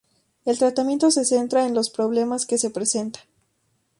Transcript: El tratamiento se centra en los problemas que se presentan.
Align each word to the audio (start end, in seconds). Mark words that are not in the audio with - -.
El 0.45 0.57
tratamiento 0.57 1.11
se 1.11 1.25
centra 1.25 1.67
en 1.67 1.75
los 1.75 1.91
problemas 1.91 2.47
que 2.47 2.57
se 2.57 2.71
presentan. 2.71 3.21